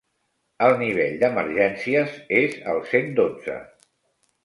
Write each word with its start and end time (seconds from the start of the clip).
El 0.67 0.73
nivell 0.83 1.19
d'emergències 1.25 2.17
és 2.41 2.59
el 2.75 2.83
cent 2.97 3.17
dotze. 3.25 3.63